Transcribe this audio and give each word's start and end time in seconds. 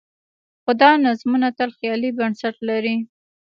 خو 0.63 0.71
دا 0.81 0.91
نظمونه 1.05 1.47
تل 1.57 1.69
خیالي 1.77 2.09
بنسټ 2.17 2.55
لري. 2.69 2.95